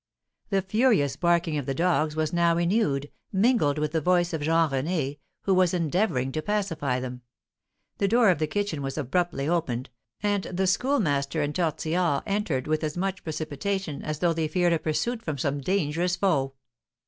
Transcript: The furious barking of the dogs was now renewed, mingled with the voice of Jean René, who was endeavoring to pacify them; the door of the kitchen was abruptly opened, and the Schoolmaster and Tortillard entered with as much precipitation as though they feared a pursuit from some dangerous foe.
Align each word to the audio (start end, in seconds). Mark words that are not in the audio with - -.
The 0.49 0.63
furious 0.63 1.15
barking 1.15 1.59
of 1.59 1.67
the 1.67 1.75
dogs 1.75 2.15
was 2.15 2.33
now 2.33 2.55
renewed, 2.55 3.11
mingled 3.31 3.77
with 3.77 3.91
the 3.91 4.01
voice 4.01 4.33
of 4.33 4.41
Jean 4.41 4.67
René, 4.71 5.19
who 5.43 5.53
was 5.53 5.75
endeavoring 5.75 6.31
to 6.31 6.41
pacify 6.41 6.99
them; 6.99 7.21
the 7.99 8.07
door 8.07 8.31
of 8.31 8.39
the 8.39 8.47
kitchen 8.47 8.81
was 8.81 8.97
abruptly 8.97 9.47
opened, 9.47 9.91
and 10.23 10.45
the 10.45 10.65
Schoolmaster 10.65 11.43
and 11.43 11.53
Tortillard 11.53 12.23
entered 12.25 12.65
with 12.65 12.83
as 12.83 12.97
much 12.97 13.23
precipitation 13.23 14.01
as 14.01 14.17
though 14.17 14.33
they 14.33 14.47
feared 14.47 14.73
a 14.73 14.79
pursuit 14.79 15.21
from 15.21 15.37
some 15.37 15.61
dangerous 15.61 16.15
foe. 16.15 16.55